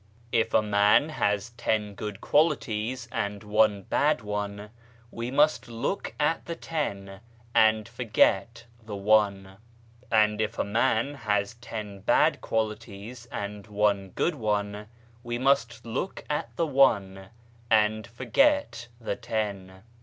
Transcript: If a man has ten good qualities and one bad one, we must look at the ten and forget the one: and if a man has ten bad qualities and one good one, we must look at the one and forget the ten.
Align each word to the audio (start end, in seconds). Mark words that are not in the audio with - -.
If 0.31 0.55
a 0.55 0.63
man 0.63 1.09
has 1.09 1.51
ten 1.51 1.93
good 1.93 2.21
qualities 2.21 3.07
and 3.11 3.43
one 3.43 3.83
bad 3.83 4.21
one, 4.21 4.71
we 5.11 5.29
must 5.29 5.67
look 5.67 6.15
at 6.19 6.43
the 6.47 6.55
ten 6.55 7.19
and 7.53 7.87
forget 7.87 8.65
the 8.83 8.95
one: 8.95 9.57
and 10.11 10.41
if 10.41 10.57
a 10.57 10.63
man 10.63 11.13
has 11.13 11.53
ten 11.53 11.99
bad 11.99 12.41
qualities 12.41 13.27
and 13.31 13.67
one 13.67 14.09
good 14.15 14.33
one, 14.33 14.87
we 15.21 15.37
must 15.37 15.85
look 15.85 16.23
at 16.31 16.55
the 16.55 16.65
one 16.65 17.29
and 17.69 18.07
forget 18.07 18.87
the 18.99 19.15
ten. 19.15 19.83